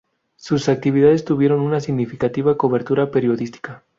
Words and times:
Sus 0.35 0.67
actividades 0.67 1.25
tuvieron 1.25 1.59
una 1.59 1.79
significativa 1.79 2.57
cobertura 2.57 3.11
periodística. 3.11 3.83